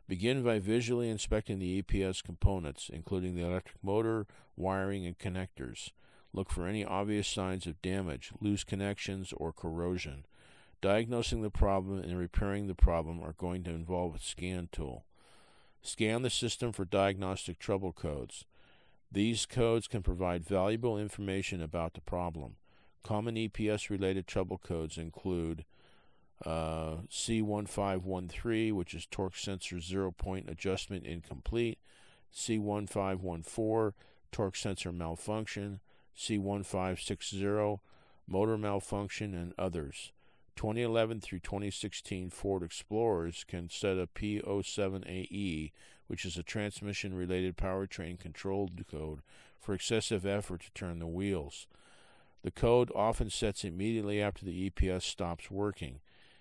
Begin 0.08 0.42
by 0.42 0.60
visually 0.60 1.10
inspecting 1.10 1.58
the 1.58 1.82
EPS 1.82 2.22
components, 2.22 2.88
including 2.92 3.34
the 3.34 3.44
electric 3.44 3.82
motor, 3.82 4.26
wiring, 4.56 5.04
and 5.04 5.18
connectors. 5.18 5.90
Look 6.34 6.50
for 6.50 6.66
any 6.66 6.84
obvious 6.84 7.28
signs 7.28 7.66
of 7.66 7.80
damage, 7.82 8.32
loose 8.40 8.64
connections, 8.64 9.32
or 9.36 9.52
corrosion. 9.52 10.24
Diagnosing 10.80 11.42
the 11.42 11.50
problem 11.50 11.98
and 11.98 12.18
repairing 12.18 12.66
the 12.66 12.74
problem 12.74 13.22
are 13.22 13.34
going 13.34 13.62
to 13.64 13.70
involve 13.70 14.14
a 14.14 14.18
scan 14.18 14.68
tool. 14.72 15.04
Scan 15.82 16.22
the 16.22 16.30
system 16.30 16.72
for 16.72 16.84
diagnostic 16.84 17.58
trouble 17.58 17.92
codes. 17.92 18.46
These 19.10 19.46
codes 19.46 19.88
can 19.88 20.02
provide 20.02 20.44
valuable 20.44 20.98
information 20.98 21.60
about 21.60 21.94
the 21.94 22.00
problem. 22.00 22.56
Common 23.02 23.34
EPS 23.34 23.90
related 23.90 24.26
trouble 24.26 24.58
codes 24.58 24.96
include 24.96 25.64
uh, 26.46 26.96
C1513, 27.10 28.72
which 28.72 28.94
is 28.94 29.06
torque 29.06 29.36
sensor 29.36 29.80
zero 29.80 30.10
point 30.10 30.48
adjustment 30.48 31.04
incomplete, 31.04 31.78
C1514, 32.34 33.92
torque 34.30 34.56
sensor 34.56 34.92
malfunction, 34.92 35.80
C1560, 36.16 37.80
motor 38.26 38.58
malfunction, 38.58 39.34
and 39.34 39.52
others. 39.58 40.12
2011 40.56 41.20
through 41.20 41.40
2016 41.40 42.30
Ford 42.30 42.62
Explorers 42.62 43.44
can 43.48 43.70
set 43.70 43.96
a 43.98 44.06
P07AE, 44.06 45.72
which 46.06 46.24
is 46.24 46.36
a 46.36 46.42
transmission 46.42 47.14
related 47.14 47.56
powertrain 47.56 48.18
control 48.18 48.68
code, 48.90 49.20
for 49.58 49.74
excessive 49.74 50.26
effort 50.26 50.60
to 50.62 50.72
turn 50.72 50.98
the 50.98 51.06
wheels. 51.06 51.66
The 52.42 52.50
code 52.50 52.90
often 52.94 53.30
sets 53.30 53.64
immediately 53.64 54.20
after 54.20 54.44
the 54.44 54.68
EPS 54.68 55.02
stops 55.02 55.50
working. 55.50 56.00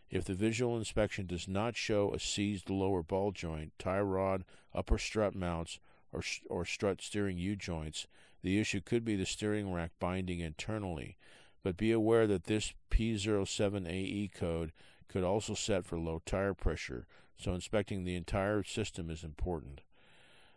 If 0.10 0.26
the 0.26 0.34
visual 0.34 0.78
inspection 0.78 1.26
does 1.26 1.48
not 1.48 1.78
show 1.78 2.14
a 2.14 2.20
seized 2.20 2.70
lower 2.70 3.02
ball 3.02 3.32
joint, 3.32 3.72
tie 3.80 4.02
rod, 4.02 4.44
upper 4.74 4.98
strut 4.98 5.36
mounts, 5.36 5.80
or, 6.12 6.22
or 6.50 6.66
strut 6.66 7.02
steering 7.02 7.38
U 7.38 7.56
joints, 7.56 8.08
the 8.42 8.60
issue 8.60 8.82
could 8.82 9.06
be 9.06 9.16
the 9.16 9.26
steering 9.26 9.72
rack 9.72 9.92
binding 10.00 10.40
internally. 10.40 11.18
But 11.64 11.78
be 11.78 11.92
aware 11.92 12.26
that 12.28 12.46
this 12.46 12.74
P07AE 12.90 14.34
code 14.34 14.72
could 15.08 15.24
also 15.24 15.54
set 15.54 15.86
for 15.86 16.00
low 16.00 16.22
tire 16.26 16.54
pressure, 16.54 17.06
so 17.38 17.54
inspecting 17.54 18.04
the 18.04 18.16
entire 18.16 18.64
system 18.64 19.10
is 19.10 19.24
important. 19.24 19.82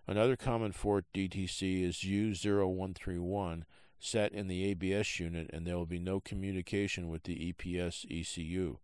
Another 0.07 0.37
common 0.37 0.73
Ford 0.73 1.05
DTC 1.15 1.83
is 1.83 1.97
U0131 1.97 3.63
set 3.99 4.33
in 4.33 4.49
the 4.49 4.65
ABS 4.65 5.19
unit 5.19 5.49
and 5.53 5.67
there 5.67 5.77
will 5.77 5.87
be 5.87 5.99
no 5.99 6.21
communication 6.21 7.09
with 7.09 7.23
the 7.23 7.53
EPS 7.53 8.05
ECU. 8.11 8.77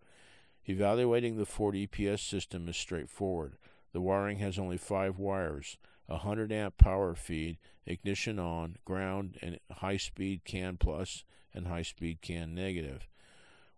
Evaluating 0.66 1.37
the 1.37 1.47
Ford 1.47 1.75
EPS 1.75 2.21
system 2.21 2.69
is 2.69 2.76
straightforward. 2.76 3.57
The 3.92 4.00
wiring 4.00 4.38
has 4.38 4.59
only 4.59 4.78
five 4.78 5.19
wires 5.19 5.76
a 6.11 6.14
100 6.14 6.50
amp 6.50 6.76
power 6.76 7.14
feed, 7.14 7.57
ignition 7.87 8.38
on, 8.40 8.76
ground, 8.85 9.38
and 9.40 9.59
high 9.71 9.97
speed 9.97 10.45
CAN 10.45 10.76
plus 10.76 11.25
and 11.55 11.69
high 11.69 11.83
speed 11.83 12.21
CAN 12.21 12.52
negative. 12.52 13.07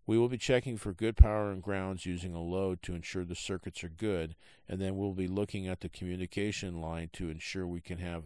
We 0.07 0.19
will 0.19 0.29
be 0.29 0.39
checking 0.39 0.79
for 0.79 0.93
good 0.93 1.17
power 1.17 1.53
and 1.53 1.63
grounds 1.63 2.07
using 2.07 2.35
a 2.35 2.43
load 2.43 2.83
to 2.83 2.95
ensure 2.95 3.25
the 3.25 3.37
circuits 3.37 3.85
are 3.85 3.89
good, 3.89 4.35
and 4.69 4.81
then 4.81 4.97
we'll 4.97 5.13
be 5.13 5.29
looking 5.29 5.69
at 5.69 5.81
the 5.81 5.89
communication 5.89 6.81
line 6.81 7.11
to 7.13 7.31
ensure 7.31 7.67
we 7.67 7.81
can 7.81 7.99
have 7.99 8.25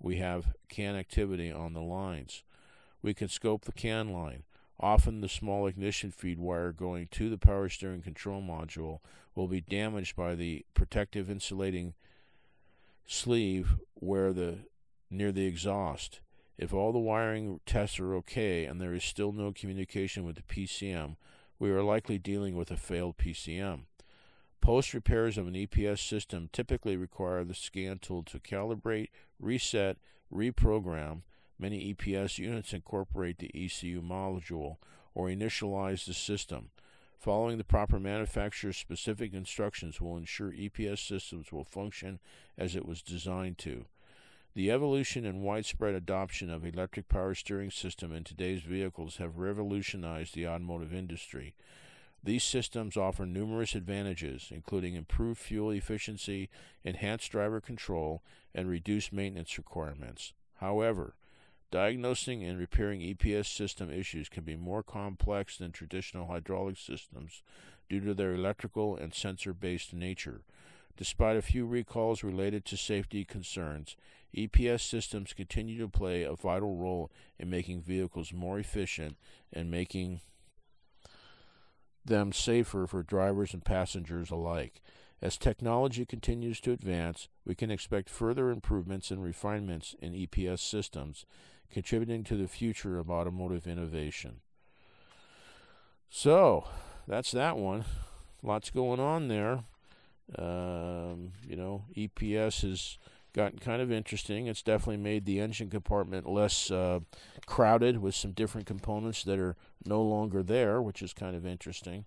we 0.00 0.16
have 0.16 0.54
CAN 0.68 0.96
activity 0.96 1.50
on 1.50 1.72
the 1.72 1.80
lines. 1.80 2.42
We 3.00 3.14
can 3.14 3.28
scope 3.28 3.64
the 3.64 3.72
CAN 3.72 4.12
line. 4.12 4.42
Often 4.80 5.20
the 5.20 5.28
small 5.28 5.66
ignition 5.68 6.10
feed 6.10 6.38
wire 6.38 6.72
going 6.72 7.06
to 7.12 7.30
the 7.30 7.38
power 7.38 7.68
steering 7.68 8.02
control 8.02 8.42
module 8.42 8.98
will 9.34 9.46
be 9.46 9.60
damaged 9.60 10.16
by 10.16 10.34
the 10.34 10.66
protective 10.74 11.30
insulating 11.30 11.94
sleeve 13.06 13.76
where 13.94 14.32
the 14.32 14.58
near 15.10 15.32
the 15.32 15.46
exhaust. 15.46 16.20
If 16.56 16.72
all 16.72 16.92
the 16.92 16.98
wiring 16.98 17.60
tests 17.66 17.98
are 17.98 18.14
okay 18.16 18.64
and 18.64 18.80
there 18.80 18.94
is 18.94 19.04
still 19.04 19.32
no 19.32 19.52
communication 19.52 20.24
with 20.24 20.36
the 20.36 20.42
PCM, 20.42 21.16
we 21.58 21.70
are 21.70 21.82
likely 21.82 22.18
dealing 22.18 22.56
with 22.56 22.70
a 22.70 22.76
failed 22.76 23.16
PCM. 23.16 23.82
Post 24.60 24.94
repairs 24.94 25.36
of 25.36 25.46
an 25.46 25.54
EPS 25.54 25.98
system 25.98 26.48
typically 26.52 26.96
require 26.96 27.44
the 27.44 27.54
scan 27.54 27.98
tool 27.98 28.22
to 28.22 28.38
calibrate, 28.38 29.08
reset, 29.38 29.98
reprogram. 30.32 31.22
Many 31.58 31.92
EPS 31.92 32.38
units 32.38 32.72
incorporate 32.72 33.38
the 33.38 33.50
ECU 33.54 34.00
module 34.00 34.76
or 35.14 35.28
initialize 35.28 36.06
the 36.06 36.14
system. 36.14 36.70
Following 37.24 37.56
the 37.56 37.64
proper 37.64 37.98
manufacturer 37.98 38.74
specific 38.74 39.32
instructions 39.32 39.98
will 39.98 40.18
ensure 40.18 40.52
EPS 40.52 40.98
systems 40.98 41.50
will 41.50 41.64
function 41.64 42.18
as 42.58 42.76
it 42.76 42.84
was 42.84 43.00
designed 43.00 43.56
to. 43.60 43.86
The 44.54 44.70
evolution 44.70 45.24
and 45.24 45.40
widespread 45.40 45.94
adoption 45.94 46.50
of 46.50 46.66
electric 46.66 47.08
power 47.08 47.34
steering 47.34 47.70
system 47.70 48.12
in 48.12 48.24
today's 48.24 48.60
vehicles 48.60 49.16
have 49.16 49.38
revolutionized 49.38 50.34
the 50.34 50.46
automotive 50.46 50.92
industry. 50.92 51.54
These 52.22 52.44
systems 52.44 52.94
offer 52.94 53.24
numerous 53.24 53.74
advantages, 53.74 54.48
including 54.50 54.94
improved 54.94 55.40
fuel 55.40 55.70
efficiency, 55.70 56.50
enhanced 56.84 57.32
driver 57.32 57.62
control, 57.62 58.22
and 58.54 58.68
reduced 58.68 59.14
maintenance 59.14 59.56
requirements. 59.56 60.34
However, 60.56 61.14
Diagnosing 61.70 62.44
and 62.44 62.58
repairing 62.58 63.00
EPS 63.00 63.46
system 63.46 63.90
issues 63.90 64.28
can 64.28 64.44
be 64.44 64.56
more 64.56 64.82
complex 64.82 65.58
than 65.58 65.72
traditional 65.72 66.28
hydraulic 66.28 66.76
systems 66.76 67.42
due 67.88 68.00
to 68.00 68.14
their 68.14 68.34
electrical 68.34 68.96
and 68.96 69.12
sensor 69.12 69.52
based 69.52 69.92
nature. 69.92 70.42
Despite 70.96 71.36
a 71.36 71.42
few 71.42 71.66
recalls 71.66 72.22
related 72.22 72.64
to 72.66 72.76
safety 72.76 73.24
concerns, 73.24 73.96
EPS 74.36 74.80
systems 74.80 75.32
continue 75.32 75.78
to 75.78 75.88
play 75.88 76.22
a 76.22 76.34
vital 76.34 76.76
role 76.76 77.10
in 77.38 77.50
making 77.50 77.82
vehicles 77.82 78.32
more 78.32 78.58
efficient 78.58 79.16
and 79.52 79.70
making 79.70 80.20
them 82.04 82.32
safer 82.32 82.86
for 82.86 83.02
drivers 83.02 83.52
and 83.52 83.64
passengers 83.64 84.30
alike. 84.30 84.80
As 85.22 85.38
technology 85.38 86.04
continues 86.04 86.60
to 86.60 86.72
advance, 86.72 87.28
we 87.46 87.54
can 87.54 87.70
expect 87.70 88.10
further 88.10 88.50
improvements 88.50 89.10
and 89.10 89.22
refinements 89.22 89.96
in 90.00 90.12
EPS 90.12 90.58
systems 90.58 91.24
contributing 91.74 92.24
to 92.24 92.36
the 92.36 92.48
future 92.48 92.98
of 92.98 93.10
automotive 93.10 93.66
innovation. 93.66 94.40
So, 96.08 96.64
that's 97.06 97.32
that 97.32 97.56
one. 97.56 97.84
Lots 98.42 98.70
going 98.70 99.00
on 99.00 99.28
there. 99.28 99.64
Um, 100.38 101.32
you 101.46 101.56
know, 101.56 101.84
EPS 101.96 102.62
has 102.62 102.98
gotten 103.34 103.58
kind 103.58 103.82
of 103.82 103.90
interesting. 103.90 104.46
It's 104.46 104.62
definitely 104.62 104.98
made 104.98 105.26
the 105.26 105.40
engine 105.40 105.68
compartment 105.68 106.28
less 106.28 106.70
uh, 106.70 107.00
crowded 107.46 108.00
with 108.00 108.14
some 108.14 108.30
different 108.30 108.66
components 108.66 109.24
that 109.24 109.38
are 109.38 109.56
no 109.84 110.00
longer 110.02 110.42
there, 110.42 110.80
which 110.80 111.02
is 111.02 111.12
kind 111.12 111.36
of 111.36 111.44
interesting. 111.44 112.04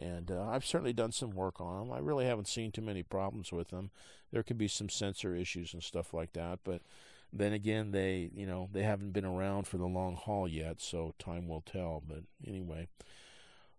And 0.00 0.30
uh, 0.30 0.46
I've 0.46 0.64
certainly 0.64 0.92
done 0.92 1.12
some 1.12 1.30
work 1.30 1.60
on 1.60 1.88
them. 1.88 1.92
I 1.92 1.98
really 1.98 2.24
haven't 2.24 2.48
seen 2.48 2.70
too 2.70 2.80
many 2.80 3.02
problems 3.02 3.52
with 3.52 3.68
them. 3.68 3.90
There 4.32 4.44
could 4.44 4.56
be 4.56 4.68
some 4.68 4.88
sensor 4.88 5.34
issues 5.34 5.74
and 5.74 5.82
stuff 5.82 6.14
like 6.14 6.32
that, 6.34 6.60
but 6.64 6.82
then 7.32 7.52
again, 7.52 7.92
they 7.92 8.30
you 8.34 8.46
know 8.46 8.68
they 8.72 8.82
haven't 8.82 9.12
been 9.12 9.24
around 9.24 9.66
for 9.66 9.78
the 9.78 9.86
long 9.86 10.16
haul 10.16 10.48
yet, 10.48 10.80
so 10.80 11.14
time 11.18 11.48
will 11.48 11.62
tell. 11.62 12.02
But 12.06 12.24
anyway, 12.46 12.88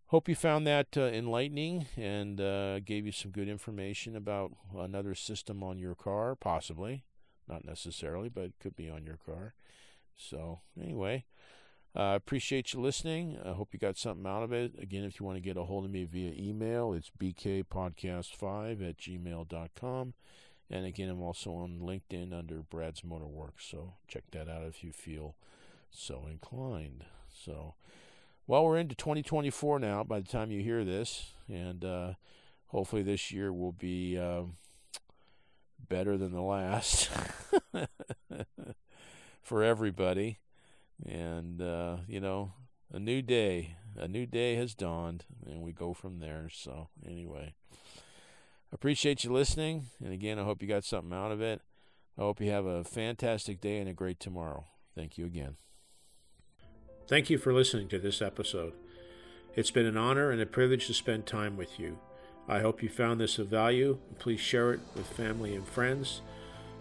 hope 0.07 0.29
you 0.29 0.35
found 0.35 0.65
that 0.67 0.97
uh, 0.97 1.01
enlightening 1.01 1.87
and 1.97 2.39
uh, 2.39 2.79
gave 2.79 3.05
you 3.05 3.11
some 3.11 3.31
good 3.31 3.49
information 3.49 4.15
about 4.15 4.51
another 4.77 5.15
system 5.15 5.63
on 5.63 5.79
your 5.79 5.95
car, 5.95 6.35
possibly, 6.35 7.03
not 7.47 7.65
necessarily, 7.65 8.29
but 8.29 8.45
it 8.45 8.59
could 8.59 8.75
be 8.75 8.89
on 8.89 9.05
your 9.05 9.17
car. 9.25 9.53
So 10.15 10.59
anyway. 10.79 11.25
I 11.93 12.13
uh, 12.13 12.15
appreciate 12.15 12.73
you 12.73 12.79
listening. 12.79 13.37
I 13.43 13.51
hope 13.51 13.73
you 13.73 13.79
got 13.79 13.97
something 13.97 14.25
out 14.25 14.43
of 14.43 14.53
it. 14.53 14.71
Again, 14.81 15.03
if 15.03 15.19
you 15.19 15.25
want 15.25 15.35
to 15.35 15.41
get 15.41 15.57
a 15.57 15.63
hold 15.63 15.83
of 15.83 15.91
me 15.91 16.05
via 16.05 16.31
email, 16.37 16.93
it's 16.93 17.11
bkpodcast5 17.19 18.89
at 18.89 18.97
gmail.com. 18.97 20.13
And 20.71 20.85
again, 20.85 21.09
I'm 21.09 21.21
also 21.21 21.51
on 21.51 21.81
LinkedIn 21.81 22.33
under 22.33 22.61
Brad's 22.61 23.01
Motorworks, 23.01 23.69
so 23.69 23.95
check 24.07 24.23
that 24.31 24.47
out 24.47 24.63
if 24.63 24.85
you 24.85 24.93
feel 24.93 25.35
so 25.89 26.27
inclined. 26.31 27.03
So, 27.29 27.75
well, 28.47 28.63
we're 28.63 28.77
into 28.77 28.95
2024 28.95 29.79
now 29.79 30.05
by 30.05 30.21
the 30.21 30.27
time 30.27 30.49
you 30.49 30.61
hear 30.61 30.85
this, 30.85 31.33
and 31.49 31.83
uh, 31.83 32.13
hopefully 32.67 33.03
this 33.03 33.33
year 33.33 33.51
will 33.51 33.73
be 33.73 34.17
uh, 34.17 34.43
better 35.89 36.17
than 36.17 36.31
the 36.31 36.41
last 36.41 37.09
for 39.43 39.63
everybody. 39.63 40.39
And, 41.05 41.61
uh, 41.61 41.97
you 42.07 42.21
know, 42.21 42.53
a 42.93 42.99
new 42.99 43.21
day, 43.21 43.75
a 43.97 44.07
new 44.07 44.25
day 44.25 44.55
has 44.55 44.73
dawned, 44.73 45.25
and 45.45 45.61
we 45.61 45.73
go 45.73 45.93
from 45.93 46.19
there. 46.19 46.47
So, 46.49 46.87
anyway. 47.05 47.55
Appreciate 48.73 49.23
you 49.23 49.31
listening. 49.31 49.87
And 50.03 50.13
again, 50.13 50.39
I 50.39 50.43
hope 50.43 50.61
you 50.61 50.67
got 50.67 50.83
something 50.83 51.13
out 51.13 51.31
of 51.31 51.41
it. 51.41 51.61
I 52.17 52.21
hope 52.21 52.41
you 52.41 52.51
have 52.51 52.65
a 52.65 52.83
fantastic 52.83 53.61
day 53.61 53.79
and 53.79 53.89
a 53.89 53.93
great 53.93 54.19
tomorrow. 54.19 54.65
Thank 54.95 55.17
you 55.17 55.25
again. 55.25 55.55
Thank 57.07 57.29
you 57.29 57.37
for 57.37 57.53
listening 57.53 57.87
to 57.89 57.99
this 57.99 58.21
episode. 58.21 58.73
It's 59.55 59.71
been 59.71 59.85
an 59.85 59.97
honor 59.97 60.31
and 60.31 60.41
a 60.41 60.45
privilege 60.45 60.87
to 60.87 60.93
spend 60.93 61.25
time 61.25 61.57
with 61.57 61.79
you. 61.79 61.99
I 62.47 62.59
hope 62.59 62.81
you 62.81 62.89
found 62.89 63.19
this 63.19 63.37
of 63.37 63.47
value. 63.47 63.97
Please 64.19 64.39
share 64.39 64.73
it 64.73 64.79
with 64.95 65.07
family 65.07 65.55
and 65.55 65.67
friends. 65.67 66.21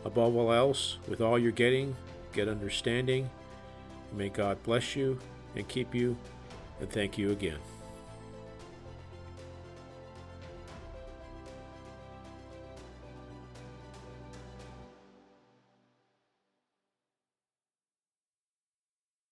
Above 0.04 0.36
all 0.36 0.52
else, 0.52 0.98
with 1.08 1.20
all 1.20 1.38
you're 1.38 1.52
getting, 1.52 1.96
get 2.32 2.48
understanding. 2.48 3.28
May 4.12 4.28
God 4.28 4.62
bless 4.62 4.96
you 4.96 5.18
and 5.56 5.66
keep 5.68 5.94
you, 5.94 6.16
and 6.80 6.90
thank 6.90 7.18
you 7.18 7.30
again. 7.30 7.58